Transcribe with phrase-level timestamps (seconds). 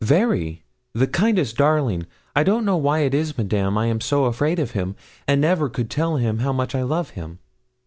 [0.03, 0.63] 'Very
[0.93, 2.07] the kindest darling.
[2.35, 4.95] I don't know why it is, Madame, I am so afraid of him,
[5.27, 7.37] and never could tell him how much I love him.'